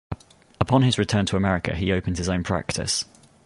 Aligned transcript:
Upon 0.59 0.81
his 0.81 0.97
return 0.97 1.27
to 1.27 1.35
America, 1.37 1.75
he 1.75 1.91
opened 1.91 2.17
his 2.17 2.27
own 2.27 2.41
practice. 2.43 3.05